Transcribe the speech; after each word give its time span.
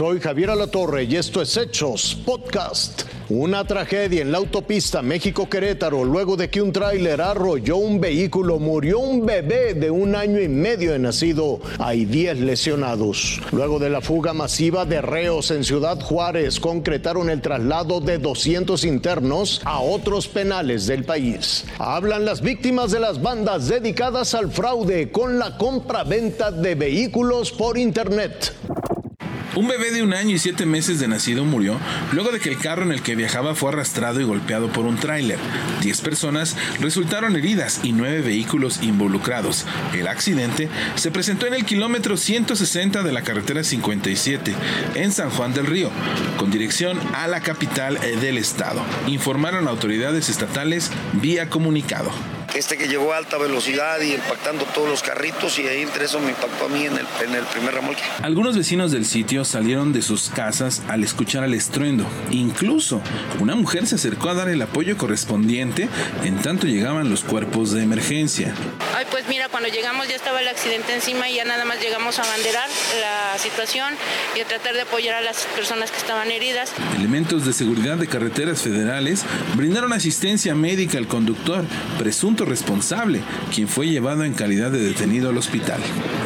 Soy 0.00 0.18
Javier 0.18 0.48
Alatorre 0.48 1.04
y 1.04 1.16
esto 1.16 1.42
es 1.42 1.54
Hechos 1.58 2.16
Podcast. 2.24 3.02
Una 3.28 3.66
tragedia 3.66 4.22
en 4.22 4.32
la 4.32 4.38
autopista 4.38 5.02
México-Querétaro 5.02 6.04
luego 6.04 6.38
de 6.38 6.48
que 6.48 6.62
un 6.62 6.72
tráiler 6.72 7.20
arrolló 7.20 7.76
un 7.76 8.00
vehículo, 8.00 8.58
murió 8.58 8.98
un 8.98 9.26
bebé 9.26 9.74
de 9.74 9.90
un 9.90 10.16
año 10.16 10.40
y 10.40 10.48
medio 10.48 10.92
de 10.92 10.98
nacido. 10.98 11.60
Hay 11.78 12.06
10 12.06 12.40
lesionados. 12.40 13.42
Luego 13.52 13.78
de 13.78 13.90
la 13.90 14.00
fuga 14.00 14.32
masiva 14.32 14.86
de 14.86 15.02
reos 15.02 15.50
en 15.50 15.64
Ciudad 15.64 16.00
Juárez, 16.00 16.60
concretaron 16.60 17.28
el 17.28 17.42
traslado 17.42 18.00
de 18.00 18.16
200 18.16 18.82
internos 18.84 19.60
a 19.66 19.80
otros 19.80 20.28
penales 20.28 20.86
del 20.86 21.04
país. 21.04 21.66
Hablan 21.78 22.24
las 22.24 22.40
víctimas 22.40 22.90
de 22.90 23.00
las 23.00 23.20
bandas 23.20 23.68
dedicadas 23.68 24.32
al 24.32 24.50
fraude 24.50 25.12
con 25.12 25.38
la 25.38 25.58
compra-venta 25.58 26.50
de 26.50 26.74
vehículos 26.74 27.52
por 27.52 27.76
Internet. 27.76 28.54
Un 29.56 29.66
bebé 29.66 29.90
de 29.90 30.02
un 30.02 30.14
año 30.14 30.36
y 30.36 30.38
siete 30.38 30.64
meses 30.64 31.00
de 31.00 31.08
nacido 31.08 31.44
murió 31.44 31.78
luego 32.12 32.30
de 32.30 32.38
que 32.38 32.50
el 32.50 32.58
carro 32.58 32.82
en 32.82 32.92
el 32.92 33.02
que 33.02 33.16
viajaba 33.16 33.54
fue 33.54 33.70
arrastrado 33.70 34.20
y 34.20 34.24
golpeado 34.24 34.68
por 34.72 34.86
un 34.86 34.96
tráiler. 34.96 35.38
Diez 35.80 36.00
personas 36.00 36.56
resultaron 36.78 37.34
heridas 37.34 37.80
y 37.82 37.92
nueve 37.92 38.20
vehículos 38.20 38.80
involucrados. 38.82 39.66
El 39.92 40.06
accidente 40.06 40.68
se 40.94 41.10
presentó 41.10 41.46
en 41.46 41.54
el 41.54 41.64
kilómetro 41.64 42.16
160 42.16 43.02
de 43.02 43.12
la 43.12 43.22
carretera 43.22 43.64
57 43.64 44.54
en 44.94 45.12
San 45.12 45.30
Juan 45.30 45.52
del 45.52 45.66
Río, 45.66 45.90
con 46.38 46.50
dirección 46.50 46.98
a 47.12 47.26
la 47.26 47.40
capital 47.40 47.98
del 48.20 48.38
estado, 48.38 48.82
informaron 49.06 49.68
autoridades 49.68 50.28
estatales 50.28 50.90
vía 51.14 51.48
comunicado 51.50 52.10
este 52.54 52.76
que 52.76 52.88
llegó 52.88 53.12
a 53.12 53.18
alta 53.18 53.38
velocidad 53.38 54.00
y 54.00 54.14
impactando 54.14 54.64
todos 54.66 54.88
los 54.88 55.02
carritos 55.02 55.58
y 55.58 55.66
ahí 55.66 55.82
entre 55.82 56.04
eso 56.04 56.20
me 56.20 56.30
impactó 56.30 56.66
a 56.66 56.68
mí 56.68 56.84
en 56.86 56.94
el, 56.94 57.06
en 57.24 57.34
el 57.34 57.44
primer 57.44 57.74
remolque. 57.74 58.02
Algunos 58.22 58.56
vecinos 58.56 58.92
del 58.92 59.04
sitio 59.04 59.44
salieron 59.44 59.92
de 59.92 60.02
sus 60.02 60.30
casas 60.30 60.82
al 60.88 61.04
escuchar 61.04 61.44
el 61.44 61.54
estruendo. 61.54 62.06
Incluso 62.30 63.00
una 63.38 63.54
mujer 63.54 63.86
se 63.86 63.96
acercó 63.96 64.30
a 64.30 64.34
dar 64.34 64.48
el 64.48 64.60
apoyo 64.62 64.96
correspondiente 64.96 65.88
en 66.24 66.40
tanto 66.42 66.66
llegaban 66.66 67.10
los 67.10 67.22
cuerpos 67.22 67.72
de 67.72 67.82
emergencia. 67.82 68.54
Ay, 68.96 69.06
pues 69.10 69.28
mira, 69.28 69.48
cuando 69.48 69.68
llegamos 69.68 70.08
ya 70.08 70.16
estaba 70.16 70.40
el 70.40 70.48
accidente 70.48 70.94
encima 70.94 71.28
y 71.28 71.36
ya 71.36 71.44
nada 71.44 71.64
más 71.64 71.80
llegamos 71.80 72.18
a 72.18 72.22
banderar 72.22 72.68
la 73.00 73.38
situación 73.38 73.94
y 74.36 74.40
a 74.40 74.44
tratar 74.44 74.74
de 74.74 74.82
apoyar 74.82 75.14
a 75.14 75.20
las 75.20 75.46
personas 75.56 75.90
que 75.90 75.98
estaban 75.98 76.30
heridas. 76.30 76.72
Elementos 76.96 77.44
de 77.44 77.52
seguridad 77.52 77.96
de 77.96 78.06
carreteras 78.06 78.62
federales 78.62 79.24
brindaron 79.54 79.92
asistencia 79.92 80.54
médica 80.54 80.98
al 80.98 81.06
conductor, 81.06 81.64
presunto 81.98 82.39
responsable, 82.44 83.20
quien 83.54 83.68
fue 83.68 83.88
llevado 83.88 84.24
en 84.24 84.34
calidad 84.34 84.70
de 84.70 84.80
detenido 84.80 85.30
al 85.30 85.38
hospital. 85.38 85.80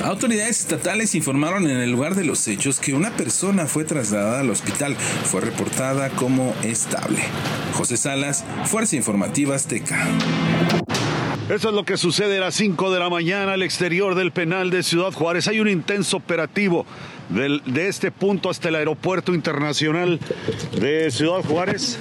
Autoridades 0.05 0.61
estatales 0.61 1.15
informaron 1.15 1.71
en 1.71 1.79
el 1.79 1.91
lugar 1.91 2.15
de 2.15 2.25
los 2.25 2.47
hechos 2.49 2.81
que 2.81 2.95
una 2.95 3.11
persona 3.11 3.67
fue 3.67 3.85
trasladada 3.85 4.41
al 4.41 4.51
hospital. 4.51 4.95
Fue 4.97 5.41
reportada 5.41 6.11
como 6.11 6.55
estable. 6.63 7.21
José 7.75 7.97
Salas, 7.97 8.45
Fuerza 8.65 8.97
Informativa 8.97 9.55
Azteca. 9.55 10.07
Eso 11.49 11.69
es 11.69 11.75
lo 11.75 11.85
que 11.85 11.99
sucede 11.99 12.39
a 12.39 12.41
las 12.41 12.55
5 12.55 12.91
de 12.91 12.99
la 12.99 13.11
mañana 13.11 13.53
al 13.53 13.63
exterior 13.63 14.15
del 14.15 14.33
penal 14.33 14.71
de 14.71 14.83
Ciudad 14.83 15.13
Juárez. 15.13 15.47
Hay 15.47 15.61
un 15.61 15.69
intenso 15.69 16.17
operativo 16.17 16.87
de 17.29 17.89
este 17.89 18.11
punto 18.11 18.49
hasta 18.49 18.71
el 18.71 18.77
aeropuerto 18.77 19.35
internacional 19.35 20.19
de 20.81 21.11
Ciudad 21.11 21.43
Juárez. 21.43 21.99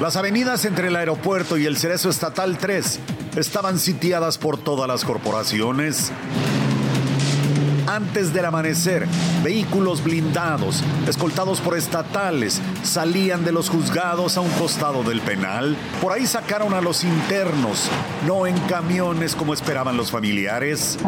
Las 0.00 0.16
avenidas 0.16 0.64
entre 0.64 0.88
el 0.88 0.96
aeropuerto 0.96 1.58
y 1.58 1.66
el 1.66 1.76
Cerezo 1.76 2.08
Estatal 2.08 2.56
3 2.56 3.00
estaban 3.36 3.78
sitiadas 3.78 4.38
por 4.38 4.56
todas 4.56 4.88
las 4.88 5.04
corporaciones. 5.04 6.10
Antes 7.86 8.32
del 8.32 8.46
amanecer, 8.46 9.06
vehículos 9.44 10.02
blindados, 10.02 10.82
escoltados 11.06 11.60
por 11.60 11.76
estatales, 11.76 12.62
salían 12.82 13.44
de 13.44 13.52
los 13.52 13.68
juzgados 13.68 14.38
a 14.38 14.40
un 14.40 14.50
costado 14.52 15.02
del 15.02 15.20
penal. 15.20 15.76
Por 16.00 16.12
ahí 16.12 16.26
sacaron 16.26 16.72
a 16.72 16.80
los 16.80 17.04
internos, 17.04 17.90
no 18.26 18.46
en 18.46 18.58
camiones 18.60 19.36
como 19.36 19.52
esperaban 19.52 19.98
los 19.98 20.10
familiares. 20.10 20.98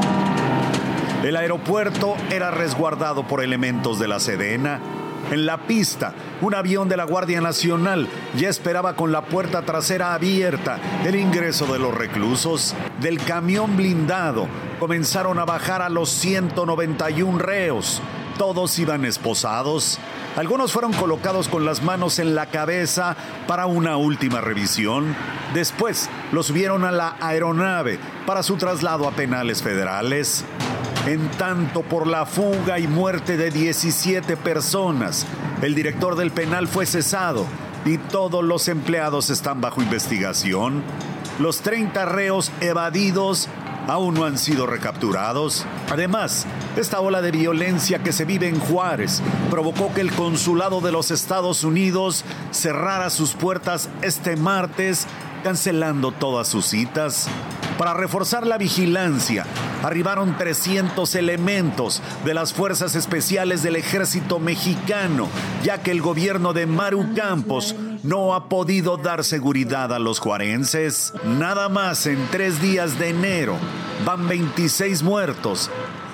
El 1.25 1.37
aeropuerto 1.37 2.15
era 2.31 2.51
resguardado 2.51 3.27
por 3.27 3.43
elementos 3.43 3.99
de 3.99 4.09
la 4.09 4.21
Sedena 4.21 5.02
en 5.33 5.47
la 5.47 5.67
pista, 5.67 6.13
un 6.43 6.55
avión 6.55 6.89
de 6.89 6.97
la 6.97 7.05
Guardia 7.05 7.41
Nacional 7.41 8.07
ya 8.37 8.49
esperaba 8.51 8.97
con 8.97 9.13
la 9.13 9.23
puerta 9.23 9.63
trasera 9.63 10.13
abierta 10.13 10.79
el 11.05 11.17
ingreso 11.17 11.67
de 11.73 11.79
los 11.79 11.95
reclusos. 11.95 12.75
Del 13.01 13.19
camión 13.19 13.77
blindado 13.77 14.47
comenzaron 14.79 15.39
a 15.39 15.45
bajar 15.45 15.81
a 15.81 15.89
los 15.89 16.11
191 16.11 17.39
reos. 17.39 18.03
Todos 18.37 18.79
iban 18.79 19.05
esposados. 19.05 19.99
Algunos 20.37 20.73
fueron 20.73 20.93
colocados 20.93 21.49
con 21.49 21.65
las 21.65 21.83
manos 21.83 22.19
en 22.19 22.35
la 22.35 22.47
cabeza 22.47 23.17
para 23.47 23.67
una 23.67 23.97
última 23.97 24.41
revisión. 24.41 25.15
Después 25.55 26.11
los 26.33 26.47
subieron 26.47 26.85
a 26.85 26.93
la 26.93 27.17
aeronave 27.21 27.99
para 28.27 28.43
su 28.43 28.57
traslado 28.57 29.09
a 29.09 29.13
penales 29.13 29.63
federales. 29.63 30.45
En 31.07 31.29
tanto, 31.33 31.83
por 31.83 32.07
la 32.07 32.27
fuga 32.27 32.79
y 32.79 32.87
muerte 32.87 33.37
de 33.37 33.51
17 33.51 34.37
personas, 34.37 35.27
el 35.61 35.75
director 35.75 36.15
del 36.15 36.31
penal 36.31 36.69
fue 36.69 36.87
cesado 36.87 37.45
y 37.85 37.99
todos 37.99 38.45
los 38.45 38.69
empleados 38.69 39.29
están 39.29 39.61
bajo 39.61 39.83
investigación. 39.83 40.85
Los 41.41 41.61
30 41.63 42.05
reos 42.05 42.53
evadidos 42.61 43.49
aún 43.89 44.15
no 44.15 44.25
han 44.25 44.39
sido 44.39 44.65
recapturados. 44.69 45.67
Además, 45.91 46.47
esta 46.77 47.01
ola 47.01 47.21
de 47.21 47.33
violencia 47.33 47.99
que 47.99 48.13
se 48.13 48.25
vive 48.25 48.47
en 48.47 48.61
Juárez 48.61 49.23
provocó 49.51 49.93
que 49.93 50.03
el 50.03 50.13
consulado 50.13 50.81
de 50.81 50.93
los 50.93 51.11
Estados 51.11 51.65
Unidos 51.65 52.25
cerrara 52.53 53.11
sus 53.11 53.33
puertas 53.33 53.89
este 54.03 54.37
martes, 54.37 55.09
cancelando 55.43 56.13
todas 56.13 56.47
sus 56.47 56.67
citas. 56.67 57.29
Para 57.83 57.95
reforzar 57.95 58.47
la 58.47 58.59
vigilancia, 58.59 59.45
arribaron 59.83 60.39
300 60.39 61.17
elementos 61.17 62.01
de 62.25 62.33
las 62.33 62.53
Fuerzas 62.53 62.95
Especiales 62.95 63.65
del 63.65 63.75
Ejército 63.75 64.39
Mexicano, 64.39 65.29
ya 65.65 65.83
que 65.83 65.91
el 65.91 66.01
gobierno 66.01 66.53
de 66.53 66.67
Maru 66.67 67.13
Campos 67.17 67.75
no 68.05 68.37
ha 68.37 68.49
podido 68.49 68.99
dar 68.99 69.25
seguridad 69.25 69.93
a 69.93 69.99
los 69.99 70.21
juarenses. 70.21 71.13
Nada 71.25 71.69
más 71.69 72.07
en 72.07 72.25
tres 72.31 72.63
días 72.63 73.01
de 73.01 73.09
enero 73.09 73.57
van 74.05 74.29
26 74.29 75.03
muertos, 75.03 75.69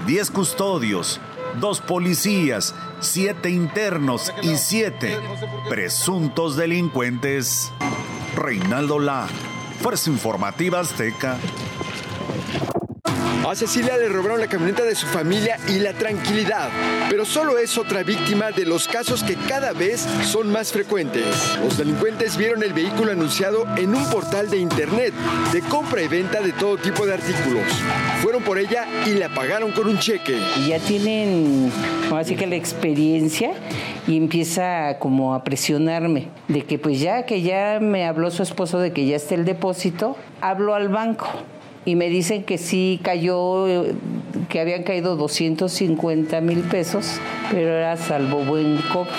10 0.06 0.30
custodios, 0.30 1.20
dos 1.60 1.82
policías, 1.82 2.74
siete 3.00 3.50
internos 3.50 4.32
y 4.40 4.56
siete 4.56 5.18
presuntos 5.68 6.56
delincuentes. 6.56 7.70
Reinaldo 8.34 8.98
La 8.98 9.28
Fuerza 9.80 10.10
Informativa 10.10 10.80
Azteca. 10.80 11.38
A 13.46 13.54
Cecilia 13.54 13.96
le 13.96 14.08
robaron 14.08 14.40
la 14.40 14.46
camioneta 14.46 14.84
de 14.84 14.94
su 14.94 15.06
familia 15.06 15.58
y 15.68 15.78
la 15.78 15.94
tranquilidad, 15.94 16.68
pero 17.08 17.24
solo 17.24 17.56
es 17.56 17.78
otra 17.78 18.02
víctima 18.02 18.50
de 18.50 18.66
los 18.66 18.86
casos 18.86 19.22
que 19.22 19.36
cada 19.36 19.72
vez 19.72 20.00
son 20.24 20.52
más 20.52 20.70
frecuentes. 20.70 21.24
Los 21.62 21.78
delincuentes 21.78 22.36
vieron 22.36 22.62
el 22.62 22.74
vehículo 22.74 23.12
anunciado 23.12 23.66
en 23.76 23.94
un 23.94 24.04
portal 24.10 24.50
de 24.50 24.58
internet 24.58 25.14
de 25.50 25.62
compra 25.62 26.02
y 26.02 26.08
venta 26.08 26.42
de 26.42 26.52
todo 26.52 26.76
tipo 26.76 27.06
de 27.06 27.14
artículos. 27.14 27.64
Fueron 28.22 28.42
por 28.42 28.58
ella 28.58 28.86
y 29.06 29.14
la 29.14 29.30
pagaron 29.30 29.72
con 29.72 29.88
un 29.88 29.98
cheque. 29.98 30.38
Ya 30.66 30.78
tienen, 30.78 31.72
así 32.14 32.36
que 32.36 32.46
la 32.46 32.56
experiencia 32.56 33.52
y 34.06 34.18
empieza 34.18 34.98
como 34.98 35.34
a 35.34 35.42
presionarme 35.42 36.28
de 36.48 36.64
que 36.64 36.78
pues 36.78 37.00
ya 37.00 37.24
que 37.24 37.40
ya 37.40 37.78
me 37.80 38.06
habló 38.06 38.30
su 38.30 38.42
esposo 38.42 38.78
de 38.78 38.92
que 38.92 39.06
ya 39.06 39.16
está 39.16 39.34
el 39.34 39.46
depósito, 39.46 40.16
hablo 40.42 40.74
al 40.74 40.88
banco 40.88 41.28
y 41.88 41.96
me 41.96 42.10
dicen 42.10 42.44
que 42.44 42.58
sí 42.58 43.00
cayó, 43.02 43.64
que 44.50 44.60
habían 44.60 44.82
caído 44.82 45.16
250 45.16 46.38
mil 46.42 46.60
pesos, 46.60 47.18
pero 47.50 47.70
era 47.70 47.96
salvo 47.96 48.44
buen 48.44 48.76
cobro. 48.92 49.10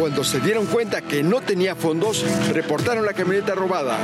Cuando 0.00 0.24
se 0.24 0.40
dieron 0.40 0.64
cuenta 0.64 1.02
que 1.02 1.22
no 1.22 1.42
tenía 1.42 1.74
fondos, 1.74 2.24
reportaron 2.54 3.04
la 3.04 3.12
camioneta 3.12 3.54
robada. 3.54 3.98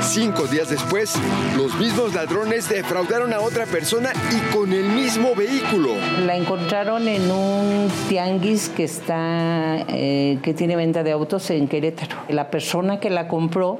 Cinco 0.00 0.46
días 0.46 0.70
después, 0.70 1.14
los 1.54 1.74
mismos 1.74 2.14
ladrones 2.14 2.70
defraudaron 2.70 3.34
a 3.34 3.40
otra 3.40 3.66
persona 3.66 4.14
y 4.30 4.56
con 4.56 4.72
el 4.72 4.86
mismo 4.86 5.34
vehículo. 5.34 5.90
La 6.24 6.36
encontraron 6.38 7.06
en 7.06 7.30
un 7.30 7.90
tianguis 8.08 8.70
que 8.70 8.84
está, 8.84 9.84
eh, 9.88 10.38
que 10.42 10.54
tiene 10.54 10.74
venta 10.74 11.02
de 11.02 11.12
autos 11.12 11.50
en 11.50 11.68
Querétaro. 11.68 12.16
La 12.30 12.48
persona 12.48 12.98
que 12.98 13.10
la 13.10 13.28
compró 13.28 13.78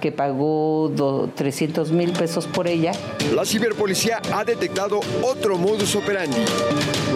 que 0.00 0.12
pagó 0.12 0.90
300 1.34 1.92
mil 1.92 2.12
pesos 2.12 2.46
por 2.46 2.66
ella. 2.66 2.92
La 3.34 3.44
ciberpolicía 3.44 4.20
ha 4.32 4.44
detectado 4.44 5.00
otro 5.22 5.58
modus 5.58 5.94
operandi. 5.94 6.44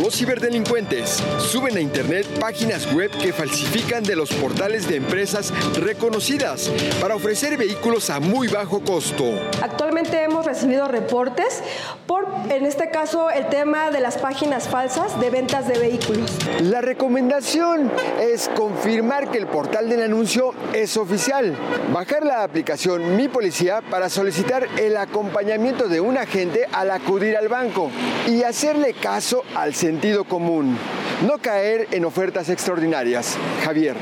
Los 0.02 0.16
ciberdelincuentes 0.16 1.22
suben 1.38 1.76
a 1.76 1.80
internet 1.80 2.26
páginas 2.40 2.92
web 2.92 3.10
que 3.10 3.32
falsifican 3.32 4.02
de 4.02 4.16
los 4.16 4.32
portales 4.32 4.88
de 4.88 4.96
empresas 4.96 5.52
reconocidas 5.78 6.70
para 7.00 7.14
ofrecer 7.14 7.56
vehículos 7.56 8.10
a 8.10 8.20
muy 8.20 8.48
bajo 8.48 8.80
costo. 8.80 9.24
Actualmente 9.62 10.22
hemos 10.22 10.46
recibido 10.46 10.88
reportes 10.88 11.62
por, 12.06 12.26
en 12.50 12.66
este 12.66 12.90
caso, 12.90 13.30
el 13.30 13.48
tema 13.48 13.90
de 13.90 14.00
las 14.00 14.18
páginas 14.18 14.68
falsas 14.68 15.18
de 15.20 15.30
ventas 15.30 15.68
de 15.68 15.78
vehículos. 15.78 16.30
La 16.62 16.80
recomendación 16.80 17.90
es 18.20 18.48
confirmar 18.56 19.30
que 19.30 19.38
el 19.38 19.46
portal 19.46 19.88
del 19.88 20.02
anuncio 20.02 20.52
es 20.72 20.96
oficial, 20.96 21.54
bajar 21.92 22.24
la 22.24 22.42
Mi 22.72 23.28
Policía 23.28 23.82
para 23.82 24.08
solicitar 24.08 24.66
el 24.78 24.96
acompañamiento 24.96 25.88
de 25.88 26.00
un 26.00 26.16
agente 26.16 26.66
al 26.72 26.90
acudir 26.90 27.36
al 27.36 27.48
banco 27.48 27.90
y 28.26 28.44
hacerle 28.44 28.94
caso 28.94 29.44
al 29.54 29.74
sentido 29.74 30.24
común. 30.24 30.78
No 31.26 31.36
caer 31.36 31.88
en 31.90 32.06
ofertas 32.06 32.48
extraordinarias. 32.48 33.36
Javier. 33.62 33.94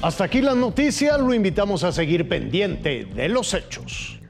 Hasta 0.00 0.24
aquí 0.24 0.40
las 0.40 0.56
noticias, 0.56 1.20
lo 1.20 1.34
invitamos 1.34 1.84
a 1.84 1.92
seguir 1.92 2.26
pendiente 2.26 3.04
de 3.04 3.28
los 3.28 3.52
hechos. 3.52 4.21